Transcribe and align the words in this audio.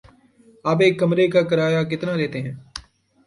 آپ 0.65 0.77
ایک 0.81 0.99
کمرے 0.99 1.27
کا 1.27 1.41
کرایہ 1.41 1.83
کتنا 1.83 2.15
لیتے 2.15 2.41
ہیں؟ 2.41 2.53